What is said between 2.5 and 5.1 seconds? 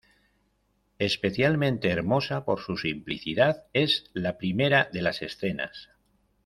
su simplicidad es la primera de